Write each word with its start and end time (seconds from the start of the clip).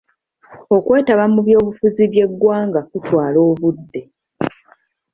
Okwetaba 0.75 1.23
mu 1.33 1.39
by'obufuzi 1.47 2.03
by'eggwanga 2.11 2.79
kutwala 2.89 3.37
obudde. 3.49 4.01